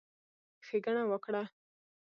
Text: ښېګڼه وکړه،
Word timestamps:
ښېګڼه 0.65 1.03
وکړه، 1.11 1.43